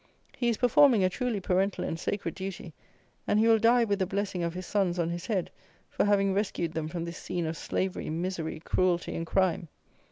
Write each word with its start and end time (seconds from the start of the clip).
He 0.35 0.49
is 0.49 0.57
performing 0.57 1.03
a 1.03 1.09
truly 1.11 1.39
parental 1.39 1.83
and 1.85 1.99
sacred 1.99 2.33
duty; 2.33 2.73
and 3.27 3.37
he 3.37 3.47
will 3.47 3.59
die 3.59 3.83
with 3.83 3.99
the 3.99 4.07
blessing 4.07 4.41
of 4.41 4.55
his 4.55 4.65
sons 4.65 4.97
on 4.97 5.11
his 5.11 5.27
head 5.27 5.51
for 5.91 6.05
having 6.05 6.33
rescued 6.33 6.73
them 6.73 6.87
from 6.87 7.05
this 7.05 7.19
scene 7.19 7.45
of 7.45 7.55
slavery, 7.55 8.09
misery, 8.09 8.59
cruelty, 8.61 9.13
and 9.15 9.27
crime. 9.27 9.67